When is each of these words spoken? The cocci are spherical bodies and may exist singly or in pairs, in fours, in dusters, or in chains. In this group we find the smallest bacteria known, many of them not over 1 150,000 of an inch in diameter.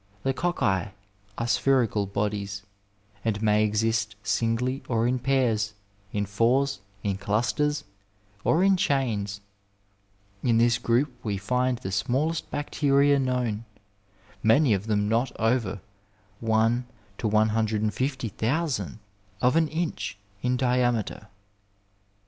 The 0.23 0.33
cocci 0.33 0.93
are 1.37 1.45
spherical 1.47 2.07
bodies 2.07 2.63
and 3.23 3.39
may 3.39 3.63
exist 3.63 4.15
singly 4.23 4.81
or 4.89 5.05
in 5.07 5.19
pairs, 5.19 5.75
in 6.11 6.25
fours, 6.25 6.79
in 7.03 7.17
dusters, 7.17 7.83
or 8.43 8.63
in 8.63 8.77
chains. 8.77 9.41
In 10.41 10.57
this 10.57 10.79
group 10.79 11.13
we 11.21 11.37
find 11.37 11.77
the 11.77 11.91
smallest 11.91 12.49
bacteria 12.49 13.19
known, 13.19 13.65
many 14.41 14.73
of 14.73 14.87
them 14.87 15.07
not 15.07 15.31
over 15.39 15.81
1 16.39 16.87
150,000 17.21 18.99
of 19.39 19.55
an 19.55 19.67
inch 19.67 20.17
in 20.41 20.57
diameter. 20.57 21.27